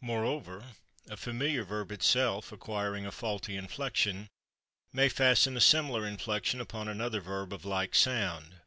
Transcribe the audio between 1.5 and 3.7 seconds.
verb, itself acquiring a faulty